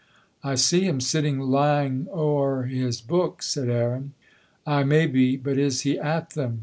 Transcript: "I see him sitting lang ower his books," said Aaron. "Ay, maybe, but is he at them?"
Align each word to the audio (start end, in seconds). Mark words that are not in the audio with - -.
"I 0.43 0.55
see 0.55 0.81
him 0.81 0.99
sitting 0.99 1.39
lang 1.39 2.07
ower 2.11 2.63
his 2.63 3.01
books," 3.01 3.45
said 3.49 3.69
Aaron. 3.69 4.13
"Ay, 4.65 4.83
maybe, 4.83 5.37
but 5.37 5.59
is 5.59 5.81
he 5.81 5.99
at 5.99 6.31
them?" 6.31 6.59